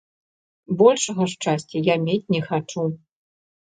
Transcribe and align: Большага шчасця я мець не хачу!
Большага 0.79 1.23
шчасця 1.35 1.85
я 1.93 2.01
мець 2.09 2.25
не 2.35 2.45
хачу! 2.51 2.81